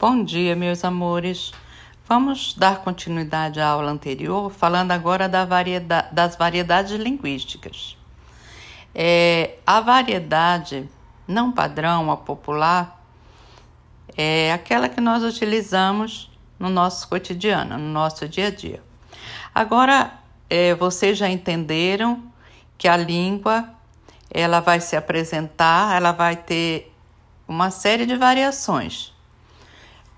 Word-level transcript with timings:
Bom 0.00 0.22
dia, 0.22 0.54
meus 0.54 0.84
amores. 0.84 1.52
Vamos 2.06 2.54
dar 2.54 2.84
continuidade 2.84 3.58
à 3.58 3.66
aula 3.66 3.90
anterior, 3.90 4.48
falando 4.48 4.92
agora 4.92 5.28
da 5.28 5.44
variedade, 5.44 6.14
das 6.14 6.36
variedades 6.36 6.92
linguísticas. 6.92 7.96
É, 8.94 9.56
a 9.66 9.80
variedade 9.80 10.88
não 11.26 11.50
padrão, 11.50 12.12
a 12.12 12.16
popular, 12.16 13.04
é 14.16 14.52
aquela 14.52 14.88
que 14.88 15.00
nós 15.00 15.24
utilizamos 15.24 16.30
no 16.60 16.68
nosso 16.68 17.08
cotidiano, 17.08 17.76
no 17.76 17.92
nosso 17.92 18.28
dia 18.28 18.46
a 18.46 18.50
dia. 18.50 18.80
Agora, 19.52 20.12
é, 20.48 20.76
vocês 20.76 21.18
já 21.18 21.28
entenderam 21.28 22.22
que 22.78 22.86
a 22.86 22.96
língua 22.96 23.68
ela 24.30 24.60
vai 24.60 24.78
se 24.78 24.94
apresentar, 24.94 25.96
ela 25.96 26.12
vai 26.12 26.36
ter 26.36 26.94
uma 27.48 27.72
série 27.72 28.06
de 28.06 28.14
variações. 28.14 29.17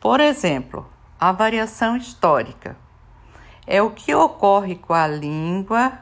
Por 0.00 0.18
exemplo, 0.18 0.86
a 1.20 1.30
variação 1.30 1.94
histórica 1.94 2.74
é 3.66 3.82
o 3.82 3.90
que 3.90 4.14
ocorre 4.14 4.76
com 4.76 4.94
a 4.94 5.06
língua 5.06 5.92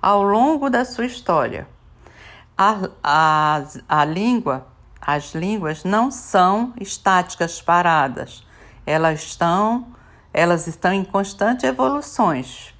ao 0.00 0.22
longo 0.22 0.70
da 0.70 0.82
sua 0.84 1.04
história. 1.04 1.68
A, 2.56 2.88
a, 3.04 3.62
a 3.86 4.04
língua, 4.06 4.66
as 4.98 5.34
línguas 5.34 5.84
não 5.84 6.10
são 6.10 6.72
estáticas 6.80 7.60
paradas, 7.60 8.46
elas 8.86 9.22
estão, 9.22 9.88
elas 10.32 10.66
estão 10.66 10.92
em 10.92 11.04
constante 11.04 11.66
evoluções. 11.66 12.74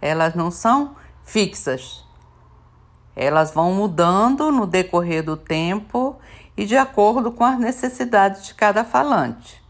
Elas 0.00 0.34
não 0.34 0.50
são 0.50 0.96
fixas. 1.22 2.04
Elas 3.14 3.52
vão 3.52 3.72
mudando 3.72 4.50
no 4.50 4.66
decorrer 4.66 5.22
do 5.22 5.36
tempo 5.36 6.11
e 6.56 6.64
de 6.64 6.76
acordo 6.76 7.32
com 7.32 7.44
as 7.44 7.58
necessidades 7.58 8.46
de 8.46 8.54
cada 8.54 8.84
falante. 8.84 9.62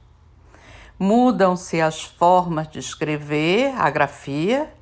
Mudam-se 0.99 1.81
as 1.81 2.03
formas 2.03 2.69
de 2.69 2.79
escrever, 2.79 3.75
a 3.77 3.91
grafia 3.91 4.73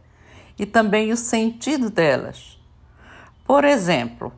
e 0.59 0.67
também 0.67 1.13
o 1.13 1.17
sentido 1.17 1.91
delas. 1.91 2.59
Por 3.45 3.65
exemplo, 3.65 4.33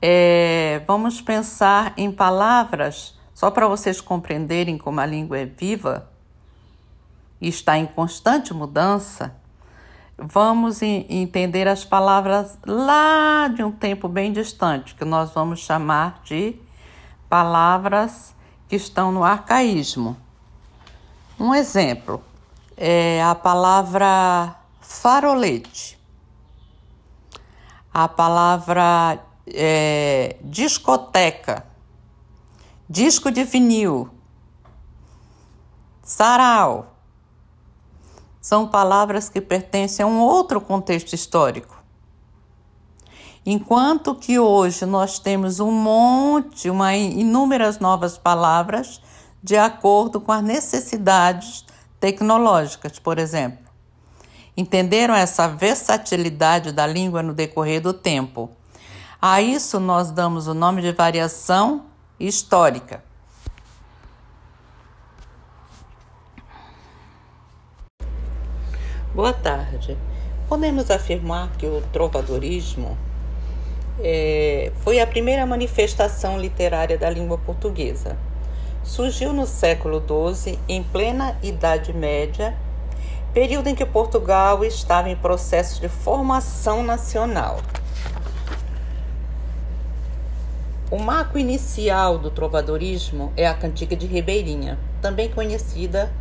é, 0.00 0.82
vamos 0.86 1.20
pensar 1.20 1.94
em 1.96 2.12
palavras, 2.12 3.18
só 3.32 3.50
para 3.50 3.66
vocês 3.66 4.00
compreenderem 4.00 4.76
como 4.76 5.00
a 5.00 5.06
língua 5.06 5.38
é 5.38 5.46
viva 5.46 6.10
e 7.40 7.48
está 7.48 7.78
em 7.78 7.86
constante 7.86 8.52
mudança. 8.52 9.36
Vamos 10.18 10.80
entender 10.82 11.68
as 11.68 11.84
palavras 11.84 12.58
lá 12.66 13.48
de 13.48 13.62
um 13.62 13.70
tempo 13.70 14.08
bem 14.08 14.32
distante, 14.32 14.94
que 14.94 15.04
nós 15.04 15.32
vamos 15.32 15.60
chamar 15.60 16.20
de 16.24 16.58
palavras 17.28 18.34
que 18.68 18.76
estão 18.76 19.12
no 19.12 19.24
arcaísmo. 19.24 20.16
Um 21.38 21.54
exemplo 21.54 22.22
é 22.76 23.22
a 23.22 23.34
palavra 23.34 24.56
farolete, 24.80 25.98
a 27.92 28.08
palavra 28.08 29.20
é, 29.46 30.36
discoteca, 30.42 31.66
disco 32.88 33.30
de 33.30 33.44
vinil, 33.44 34.10
sarau. 36.02 36.92
São 38.40 38.68
palavras 38.68 39.28
que 39.28 39.40
pertencem 39.40 40.04
a 40.04 40.06
um 40.06 40.20
outro 40.20 40.60
contexto 40.60 41.12
histórico. 41.14 41.75
Enquanto 43.48 44.12
que 44.12 44.40
hoje 44.40 44.84
nós 44.84 45.20
temos 45.20 45.60
um 45.60 45.70
monte, 45.70 46.68
uma, 46.68 46.96
inúmeras 46.96 47.78
novas 47.78 48.18
palavras 48.18 49.00
de 49.40 49.56
acordo 49.56 50.20
com 50.20 50.32
as 50.32 50.42
necessidades 50.42 51.64
tecnológicas, 52.00 52.98
por 52.98 53.20
exemplo. 53.20 53.64
Entenderam 54.56 55.14
essa 55.14 55.46
versatilidade 55.46 56.72
da 56.72 56.88
língua 56.88 57.22
no 57.22 57.32
decorrer 57.32 57.80
do 57.80 57.92
tempo? 57.92 58.50
A 59.22 59.40
isso 59.40 59.78
nós 59.78 60.10
damos 60.10 60.48
o 60.48 60.54
nome 60.54 60.82
de 60.82 60.90
variação 60.90 61.86
histórica. 62.18 63.04
Boa 69.14 69.32
tarde. 69.32 69.96
Podemos 70.48 70.90
afirmar 70.90 71.52
que 71.52 71.66
o 71.66 71.80
trovadorismo 71.92 72.98
é, 74.00 74.72
foi 74.80 75.00
a 75.00 75.06
primeira 75.06 75.44
manifestação 75.46 76.38
literária 76.38 76.98
da 76.98 77.08
língua 77.10 77.38
portuguesa 77.38 78.16
surgiu 78.86 79.32
no 79.32 79.46
século 79.46 80.00
XII, 80.00 80.58
em 80.68 80.82
plena 80.82 81.36
Idade 81.42 81.92
Média, 81.92 82.56
período 83.34 83.66
em 83.66 83.74
que 83.74 83.84
Portugal 83.84 84.64
estava 84.64 85.10
em 85.10 85.16
processo 85.16 85.80
de 85.80 85.88
formação 85.88 86.82
nacional. 86.82 87.60
O 90.88 90.98
marco 90.98 91.36
inicial 91.36 92.16
do 92.16 92.30
trovadorismo 92.30 93.32
é 93.36 93.46
a 93.46 93.54
Cantiga 93.54 93.96
de 93.96 94.06
Ribeirinha, 94.06 94.78
também 95.02 95.28
conhecida 95.28 96.12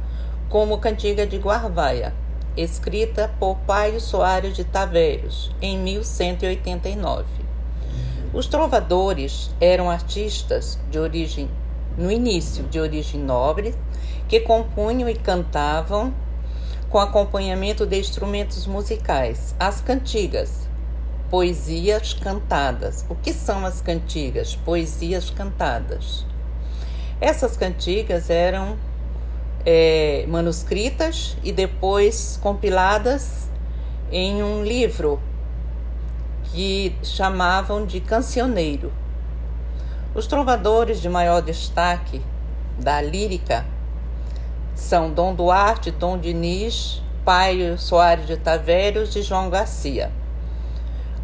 como 0.49 0.79
Cantiga 0.79 1.25
de 1.25 1.37
Guarvaia, 1.37 2.13
escrita 2.57 3.31
por 3.39 3.57
Paio 3.57 4.01
Soares 4.01 4.55
de 4.55 4.63
Taveiros, 4.63 5.51
em 5.61 5.77
1189. 5.77 7.44
Os 8.35 8.47
trovadores 8.47 9.49
eram 9.61 9.89
artistas 9.89 10.77
de 10.91 10.99
origem 10.99 11.49
no 11.97 12.11
início 12.11 12.65
de 12.65 12.77
origem 12.77 13.17
nobre, 13.17 13.73
que 14.27 14.41
compunham 14.41 15.07
e 15.07 15.15
cantavam 15.15 16.13
com 16.89 16.99
acompanhamento 16.99 17.85
de 17.85 17.97
instrumentos 17.97 18.67
musicais, 18.67 19.55
as 19.57 19.79
cantigas, 19.79 20.67
poesias 21.29 22.11
cantadas. 22.13 23.05
O 23.07 23.15
que 23.15 23.31
são 23.31 23.65
as 23.65 23.79
cantigas? 23.79 24.53
Poesias 24.53 25.29
cantadas. 25.29 26.25
Essas 27.21 27.55
cantigas 27.55 28.29
eram 28.29 28.75
é, 29.65 30.25
manuscritas 30.27 31.37
e 31.41 31.53
depois 31.53 32.37
compiladas 32.43 33.49
em 34.11 34.43
um 34.43 34.61
livro 34.61 35.21
que 36.55 36.95
chamavam 37.03 37.85
de 37.85 37.99
cancioneiro. 37.99 38.93
Os 40.15 40.25
trovadores 40.25 41.01
de 41.01 41.09
maior 41.09 41.41
destaque 41.41 42.21
da 42.79 43.01
lírica 43.01 43.65
são 44.73 45.11
Dom 45.11 45.35
Duarte, 45.35 45.91
Dom 45.91 46.17
Diniz, 46.17 47.01
Paio 47.25 47.77
Soares 47.77 48.25
de 48.25 48.37
Tavérios 48.37 49.13
e 49.17 49.21
João 49.21 49.49
Garcia. 49.49 50.13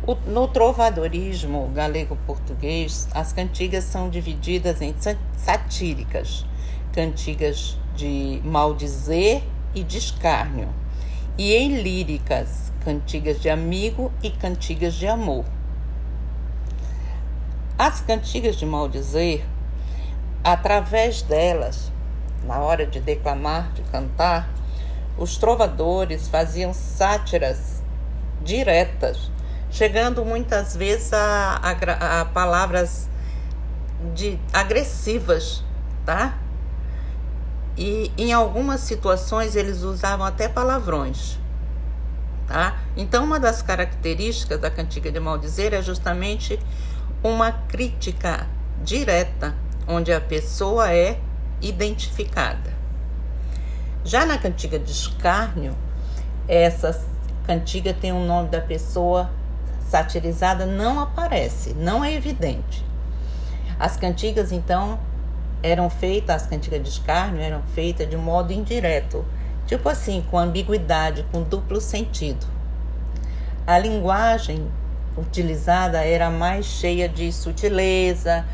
O, 0.05 0.15
no 0.29 0.49
trovadorismo 0.49 1.71
galego-português, 1.73 3.07
as 3.13 3.31
cantigas 3.31 3.85
são 3.85 4.09
divididas 4.09 4.81
em 4.81 4.93
satíricas, 5.37 6.45
cantigas 6.91 7.77
de 7.95 8.41
maldizer 8.43 9.43
e 9.73 9.81
de 9.81 9.97
escárnio, 9.97 10.67
e 11.37 11.53
em 11.53 11.81
líricas, 11.81 12.70
cantigas 12.83 13.39
de 13.39 13.49
amigo 13.49 14.11
e 14.21 14.29
cantigas 14.29 14.93
de 14.93 15.07
amor. 15.07 15.45
As 17.77 18.01
cantigas 18.01 18.55
de 18.55 18.65
maldizer, 18.65 19.45
através 20.43 21.21
delas, 21.21 21.91
na 22.43 22.59
hora 22.59 22.85
de 22.85 22.99
declamar, 22.99 23.71
de 23.73 23.81
cantar, 23.83 24.49
os 25.17 25.37
trovadores 25.37 26.27
faziam 26.27 26.73
sátiras 26.73 27.81
diretas, 28.41 29.31
chegando 29.69 30.25
muitas 30.25 30.75
vezes 30.75 31.13
a, 31.13 31.59
a, 31.61 32.21
a 32.21 32.25
palavras 32.25 33.09
de 34.13 34.39
agressivas, 34.51 35.63
tá? 36.05 36.37
E 37.77 38.11
em 38.17 38.33
algumas 38.33 38.81
situações 38.81 39.55
eles 39.55 39.83
usavam 39.83 40.25
até 40.25 40.47
palavrões. 40.47 41.39
Tá? 42.47 42.77
Então, 42.97 43.23
uma 43.23 43.39
das 43.39 43.61
características 43.61 44.59
da 44.59 44.69
cantiga 44.69 45.11
de 45.11 45.19
maldizer 45.19 45.73
é 45.73 45.81
justamente 45.81 46.59
uma 47.23 47.51
crítica 47.51 48.47
direta, 48.83 49.55
onde 49.87 50.11
a 50.11 50.19
pessoa 50.19 50.91
é 50.91 51.19
identificada. 51.61 52.73
Já 54.03 54.25
na 54.25 54.37
cantiga 54.37 54.79
de 54.79 54.91
escárnio, 54.91 55.75
essa 56.47 57.05
cantiga 57.45 57.93
tem 57.93 58.11
o 58.11 58.15
um 58.15 58.25
nome 58.25 58.49
da 58.49 58.59
pessoa 58.59 59.29
satirizada, 59.87 60.65
não 60.65 60.99
aparece, 60.99 61.73
não 61.73 62.03
é 62.03 62.13
evidente. 62.13 62.83
As 63.79 63.97
cantigas, 63.97 64.51
então, 64.51 64.99
eram 65.61 65.89
feitas, 65.89 66.43
as 66.43 66.47
cantigas 66.47 66.81
de 66.81 66.89
escárnio 66.89 67.41
eram 67.41 67.61
feitas 67.75 68.09
de 68.09 68.17
modo 68.17 68.51
indireto, 68.51 69.25
tipo 69.65 69.87
assim, 69.89 70.23
com 70.29 70.37
ambiguidade, 70.37 71.25
com 71.31 71.43
duplo 71.43 71.79
sentido. 71.79 72.45
A 73.65 73.77
linguagem 73.77 74.67
utilizada 75.17 75.99
era 76.03 76.29
mais 76.29 76.65
cheia 76.65 77.07
de 77.07 77.31
sutileza, 77.31 78.45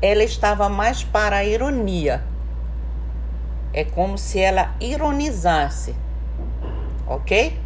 ela 0.00 0.24
estava 0.24 0.68
mais 0.68 1.02
para 1.04 1.36
a 1.36 1.44
ironia. 1.44 2.22
É 3.72 3.84
como 3.84 4.16
se 4.16 4.40
ela 4.40 4.74
ironizasse, 4.80 5.94
ok? 7.06 7.58